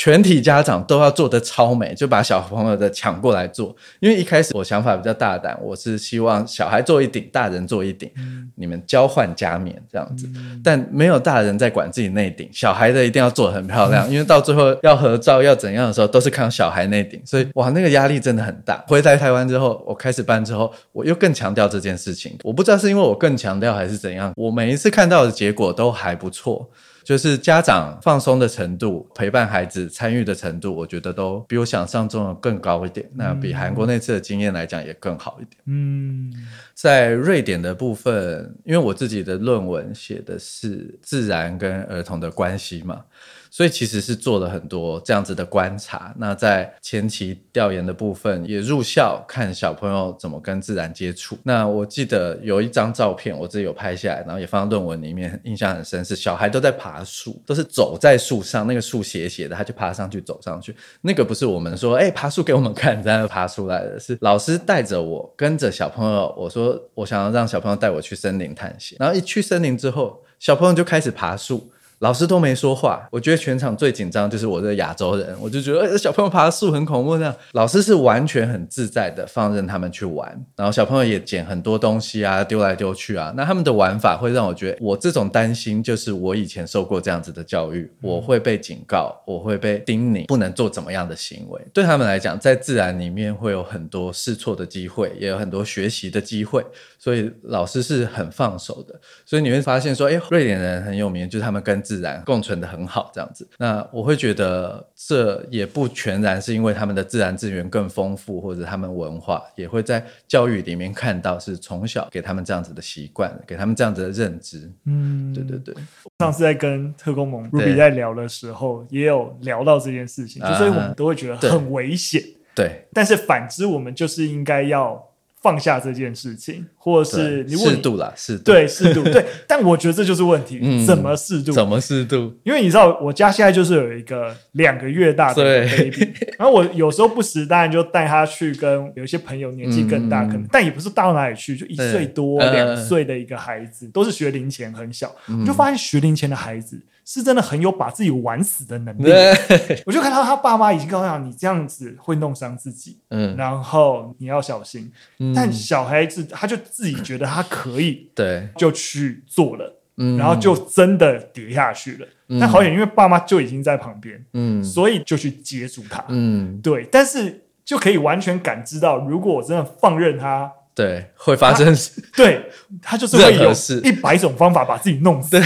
[0.00, 3.74] 全体家长都要做得超美，就把小朋友的抢过来做。
[3.98, 10.28] 因为一开始我想法比较大胆，我是希望小孩做一顶，大人做一顶，嗯、你们交换加冕这样子。
[10.36, 14.08] 嗯、但没有大人在管自己那顶，小孩的一定要做得很漂亮。
[14.08, 18.84] 嗯、因为到最后要合照要怎样的时候，都是看小孩那顶，所以哇，那个压力真的很大。
[18.86, 22.38] 回来台湾之后，我开始办之后，我又更强调这件事情。
[22.44, 26.70] 我不知道是因为我更强调还是怎样，我每一次看到的结果都还不错。
[27.08, 33.06] 就是家长放松的程度，陪伴孩子参与的程度，我觉得都比我想象中的更高一点。
[33.06, 35.56] 嗯、那比韩国那次的经验来讲，也更好一点。
[35.64, 36.30] 嗯，
[36.74, 43.02] 在瑞典的部分，因为我自己的论文写的是自然跟儿童的关系嘛。
[43.50, 46.14] 所以其实是做了很多这样子的观察。
[46.18, 51.36] 那在前期调研的部分，也入校看小朋友怎么跟自然接触。
[51.42, 60.74] 那我记得有一张照片，我自己有拍下来，然后也放在论文里面，印象很深，是小孩都在爬树，都是走在树上，那个树斜斜的，他就爬上去走上去。
[61.00, 66.34] 那个不是我们说，哎，爬树给我们看，在那爬出来的，是老师带着我跟着小朋友。
[66.36, 71.70] 我说我想要让小朋友带我去森林探险，然后一去森林之后，小朋友就开始爬树。
[72.00, 77.34] 老师都没说话，我觉得全场最紧张就是我这个亚洲人，我就觉得，欸，小朋友爬树很恐怖这样。
[77.52, 83.32] 老师是完全很自在的放任他们去玩，然后小朋友也捡很多东西啊，丢来丢去啊。
[83.36, 91.60] 那他们的玩法会让我觉得，我这种担心就是我以前受过这样子的教育，我会被警告，我会被叮咛，不能做怎么样的行为。
[91.74, 96.64] 对他们来讲，在自然里面会有很多试错的机会，也有很多学习的机会，
[96.96, 98.94] 所以老师是很放手的。
[99.26, 103.48] 所以你会发现说，哎，瑞典人很有名，就是他们跟自然共存的很好，这样子。
[103.56, 114.70] 那我会觉得这也不全然是因为他们的自然资源更丰富，或者他们文化也会在教育里面看到，是从小给他们这样子的习惯，给他们这样子的认知。
[114.84, 115.74] 嗯，对对对。
[116.18, 122.22] 上次在跟特工盟 Ruby 在聊的时候，也有聊到这件事情，就所以我们都会觉得很危险。
[122.54, 125.02] 对，但是反之，我们就是应该要。
[125.40, 128.44] 放下这件事情，或者是你适度啦，适度。
[128.44, 129.02] 对适度。
[129.04, 131.52] 对， 但我觉得这就是问题，嗯、怎么适度？
[131.52, 132.32] 怎么适度？
[132.44, 149.10] 因为你知道，我家现在就是有一个两个月大的 baby， 然后我有时候不时当然就带他去跟有一些朋友年纪更大，嗯、可能但也不是大到哪里去，就一岁多两岁的一个孩子，呃、都是学龄前很小，嗯、我就发现学龄前的孩子是真的很有把自己玩死的能力。
[149.86, 154.90] 我就看到他爸妈已经告诉他，你这样子会弄伤自己，嗯，然后你要小心。
[155.18, 155.32] 嗯。
[155.34, 162.06] 但小孩子他就自己觉得他可以，对，就去做了，嗯，然后就真的跌下去了。
[162.28, 166.86] 嗯、但好险，因为爸妈就已经在旁边，嗯，所以就去接住他，嗯，对。
[166.88, 171.76] 但是就可以完全感知到，如果我真的放任他，对，会发生，
[172.16, 172.40] 对，
[172.80, 173.52] 他就是会有
[173.82, 175.36] 一百种方法把自己弄死。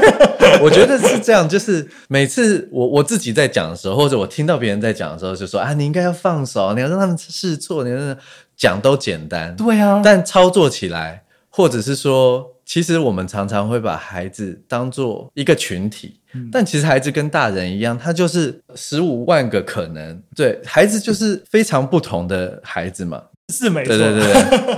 [0.60, 8.16] 我觉得是这样，就是每次我我自己在讲的时候，或者我听到别人在讲的时候，就说啊，你应该要放手，你要让他们试错，你要。
[8.56, 20.22] 讲都简单，对啊，但操作起来，或者是说，其实我们常常会把孩子当做一个群体，嗯、但其实孩子跟大人一样，他就是十五万个可能。
[20.36, 23.20] 对，孩子就是非常不同的孩子嘛，
[23.52, 23.96] 是没错。
[23.96, 24.32] 对对对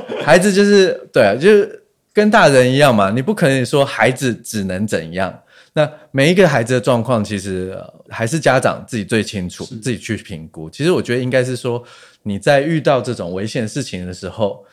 [0.09, 5.43] 对， 孩子就是对啊，就是跟大人一样嘛，你不可能说孩子只能怎样。
[5.73, 7.77] 那每一个孩子的状况，其实
[8.09, 10.71] 还是家长自己最清楚，自己去评估。
[10.71, 11.83] 其实我觉得应该是说。
[12.29, 14.65] 你在遇到这种危险事情的时候，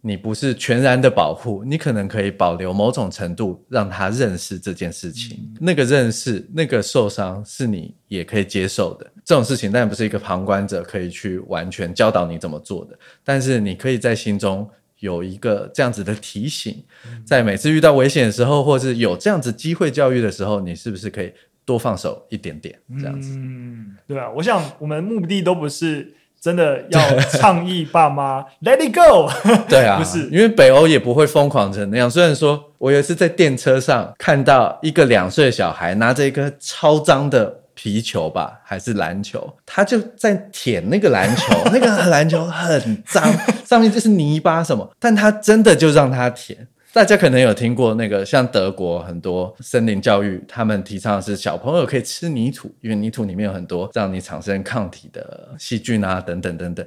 [0.00, 5.36] 你不是全然的保护，你可能可以保留某种程度，让他认识这件事情。
[5.38, 9.06] 嗯、那个认识，那个受伤，是你也可以接受的。
[9.24, 14.68] 这种事情当然不是一个旁观者可以去完全教导你怎么做的，但是你可以在心中
[14.98, 16.84] 有一个这样子的提醒，
[17.24, 21.32] 在每次遇到危险的时候，或是有这样子机会教育的时候，你是不是可以
[21.64, 22.78] 多放手一点点？
[23.00, 26.14] 这样子，嗯，对啊，我想我们目的都不是。
[26.44, 27.00] 真的要
[27.30, 29.30] 倡议爸妈 let it go？
[29.66, 32.10] 对啊， 不是，因为北欧也不会疯狂成那样。
[32.10, 43.22] 虽然说我有一次在电车上看到一个两岁小孩拿着一个超脏的皮球吧，还是篮球，他就在舔那个篮球， 那个篮球很脏，
[43.66, 46.66] 上面就是泥巴什么，但他真的就让他舔。
[46.92, 56.86] 大家可能有听过那个，像德国很多森林教育，他们提倡的是小朋友可以吃泥土，因为泥土里面有很多让你产生抗体的细菌啊，等等等等。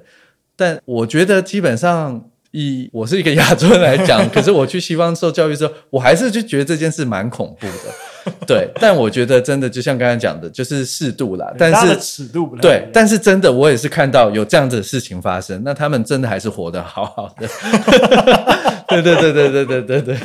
[0.56, 7.74] 但我觉得基本上，以我是一个亚洲人来讲， 可是我去西方受教育之后，我还是就觉得这件事蛮恐怖的。
[8.48, 11.54] 对，但我觉得真的就像刚才讲的，就是适度啦。
[11.58, 17.48] 但是尺度不太对，但是真的我也是看到有这样子的事情发生，那他们真的还是活得好好的。
[18.88, 20.18] 对对对对对对对对，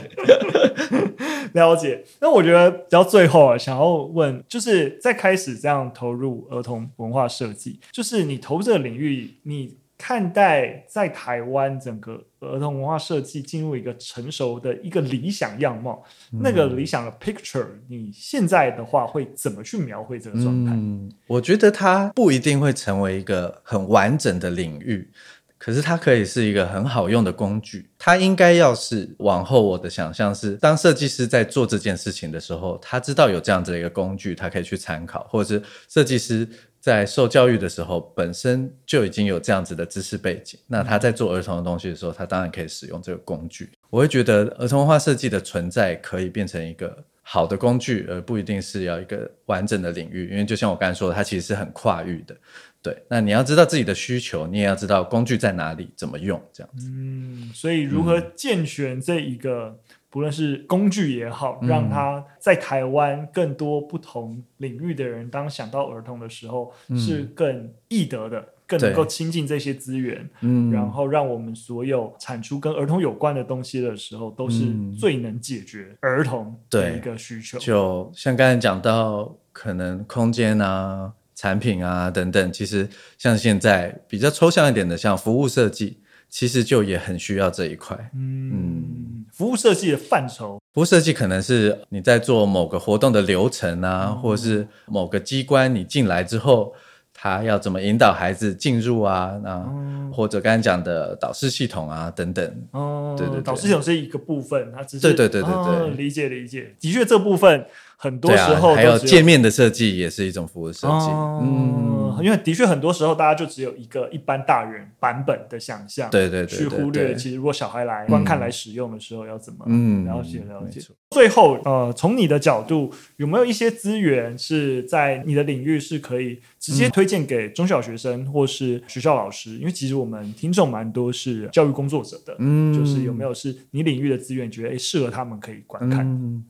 [1.53, 2.03] 了解。
[2.21, 9.75] 那我觉得，到最后啊，想要问，就是在开始这样投入儿童文化设计，就是你投入这个领域，你
[10.05, 20.73] 看待在台湾整个儿童文化设计进入一个成熟的一个理想样貌，嗯、那个理想的 picture，你现在的话会怎么去描绘这个状态？
[20.73, 25.09] 嗯，我觉得它不一定会成为一个很完整的领域。
[25.57, 36.49] 可是它可以是一个很好用的工具，它应该要是往后我的想象是，当设计师在做这件事情的时候，他知道有这样子的一个工具，他可以去参考，或者是设计师
[36.83, 43.70] 在受教育的时候本身就已经有这样子的知识背景，那他在做儿童的东西的时候，他当然可以使用这个工具。
[43.89, 52.37] 我会觉得儿童文化设计的存在可以变成一个好的工具，而不一定是要一个完整的领域，因为就像我刚才说的，它其实是很跨域的。
[52.83, 56.89] 对，那你要知道自己的需求，你也要知道工具在哪里，怎么用，这样子。
[56.91, 59.78] 嗯，所以如何健全这一个，嗯、
[60.13, 70.29] 不论是工具也好，让他在台湾更多不同领域的人，当想到儿童的时候，嗯、是更易得的，更能够亲近这些资源。
[70.43, 74.67] 嗯，然后让我们所有产出跟儿童有关的东西的时候，都是
[74.99, 77.59] 最能解决儿童的一个需求。
[77.59, 81.11] 就像刚才讲到，可能空间啊。
[81.35, 82.89] 产品啊，等等，其实
[83.19, 85.99] 像现在比较抽象一点的，像服务设计，
[86.29, 87.97] 其实就也很需要这一块。
[88.15, 89.02] 嗯，嗯，
[89.33, 96.74] 服务设计的范畴，服务设计可能是你在做某个活动的流程啊，嗯、或者是某个机关你进来之后，
[97.14, 99.33] 他要怎么引导孩子进入啊？
[99.43, 102.45] 那、嗯、或者刚才讲的导师系统啊，等等。
[102.72, 107.66] 哦、嗯，对对对，导师系统是一个部分，它只是对对对对对，哦、理解理解，的确这部分。
[108.03, 110.89] 很多时候、啊、还有界面的设计也是一种服务设计。
[110.89, 120.81] 哦、嗯，因为的确很多时候大家就只有一个一般大人版本的想象，对对对，去忽略其实如果小孩来观看来使用的时候要怎么嗯了解了解。
[121.11, 129.57] 最后呃，从你的角度有没有一些资源是在你的领域是可以直接推荐给中小学生或是学校老师？
[129.59, 136.05] 因为其实我们听众蛮多是教育工作者的，嗯，就是有没有是你领域的资源觉得诶适合他们可以观看？
[136.05, 136.45] 嗯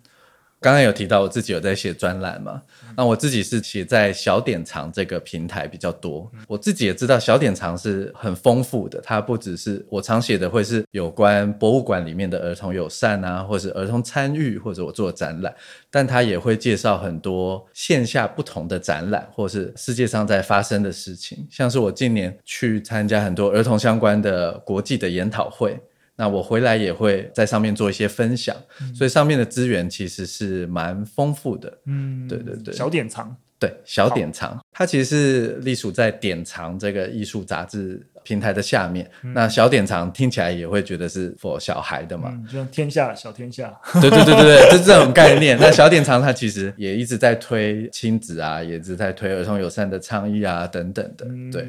[0.62, 2.62] 刚刚有提到我自己有在写专栏嘛？
[2.96, 6.30] 那我自己是写在小典藏这个平台比较多。
[6.46, 15.52] 我自己也知道小典藏是很丰富的，它不只是我常写的会是有关博物馆里面的儿童友善啊，或是儿童参与，或者我做展览，
[15.90, 21.44] 但它也会介绍很多线下不同的展览，或是世界上在发生的事情。
[21.50, 25.76] 像是我今年去参加很多儿童相关的国际的研讨会。
[26.14, 31.78] 那我回来也会在上面做一些分享，嗯、所以上面的资源其实是蛮丰富的。
[31.86, 39.10] 嗯，对对对，小典藏，对小典藏，它其实是隶属在典藏这个艺术杂志平台的下面。
[39.24, 43.74] 嗯、那小典藏听起来也会觉得是 for 小孩的嘛，嗯、就像天下小天下。
[43.94, 45.58] 对对对对对，就是这种概念。
[45.58, 51.24] 那小典藏它其实也一直在推亲子啊，也一直在推儿童友善的倡议啊等等的。
[51.26, 51.66] 嗯、对，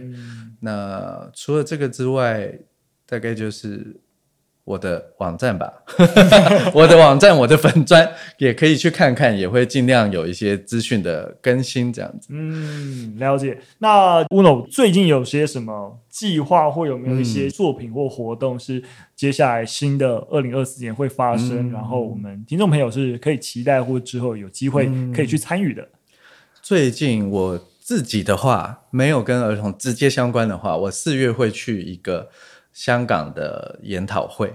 [0.59, 2.53] 那除了这个之外，
[3.07, 3.95] 大概就是。
[4.65, 5.69] 我的网站吧，
[6.73, 12.29] 我的网站，我的粉砖也可以去看看，也会尽量有一些资讯的更新，这样子。
[12.31, 13.59] 嗯，了解。
[13.79, 18.81] 那 Uno 最近有些什么计划，或有没有一些作品或活动是
[19.17, 21.67] 接下来新的二零二四年会发生？
[21.67, 25.81] 嗯、然后我们听众朋友是可以期待，或之后有机会可以去参与的。
[25.81, 25.89] 嗯、
[26.61, 32.29] 最近我自己的话，没有跟儿童直接相关的话，我四月会去一个。
[32.73, 34.53] 香港的研讨会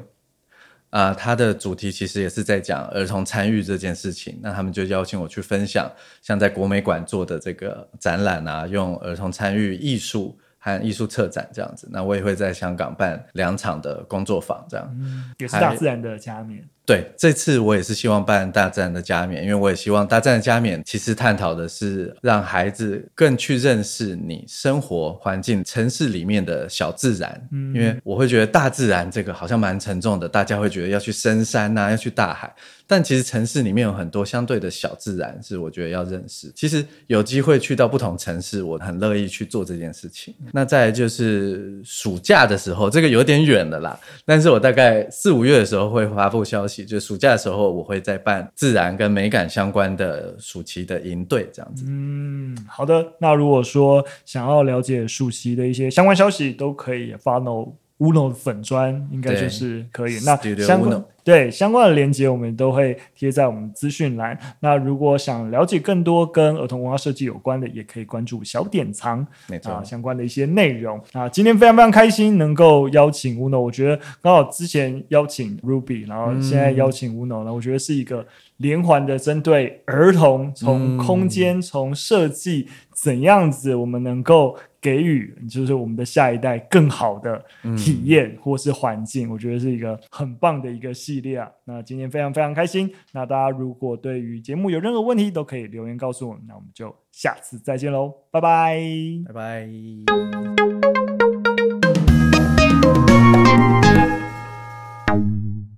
[0.91, 4.39] 啊，它的主题其实也是在讲儿童参与这件事情。
[4.43, 5.91] 那他们就邀请我去分享，
[6.21, 11.89] 像在国美馆做的这个展览啊，用儿童参与艺术和艺术策展这样子。
[11.93, 16.67] 那我也会在香港办两场的工作坊，这样、嗯、也是大自然的加冕。
[16.89, 27.49] 对，这次我也是希望办大自然的加冕，因为我也希望大自然的加冕其实探讨的是让孩子更去认识你生活环境城市里面的小自然。
[27.53, 32.51] 嗯，因为我会觉得大自然这个好像蛮沉重的，大家会觉得要去深山呐、啊，要去大海。
[32.91, 36.51] 但其实城市里面有很多相对的小自然，是我觉得要认识。
[36.57, 40.35] 其实有机会去到不同城市，我很乐意去做这件事情。
[40.55, 44.01] 那再来就是暑假的时候，这个有点远了啦。
[44.25, 51.85] 但是我大概四五月的时候会发布消息，就暑假的时候我会再办自然跟美感相关的暑期的营队，这样子。
[51.87, 53.15] 嗯，好的。
[53.21, 57.67] 那如果说想要了解暑期的一些相关消息，都可以发到
[57.99, 60.19] Uno 粉砖，应该就是可以。
[60.25, 61.05] 那相关。
[61.25, 64.39] 对，相关的链接，我们都会贴在我们资讯栏。
[64.61, 69.27] 那如果想了解更多跟儿童文化设计有关的，也可以关注小典藏，
[69.65, 70.99] 啊，相关的一些内容。
[71.13, 78.27] 啊，今天非常非常开心能够邀请 Uno，我觉得刚好之前邀请 Ruby，然后现在邀请 Uno，那我觉得是一个
[78.57, 84.57] 连环的针对儿童，从空间，从设计怎样子，我们能够。
[84.81, 87.45] 给予就是我们的下一代更好的
[87.77, 91.51] 体验或是环境，嗯、我觉得是一个很棒的一个系列啊。
[91.65, 92.91] 那今天非常非常开心。
[93.13, 96.43] 那大家如果对于节目有任何问题，都可以留言告诉我们。
[96.47, 98.81] 那我们就下次再见喽，拜拜，
[99.27, 100.88] 拜拜。